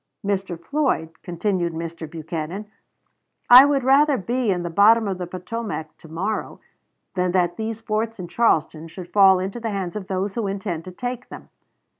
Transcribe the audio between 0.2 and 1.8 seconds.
"Mr. Floyd," continued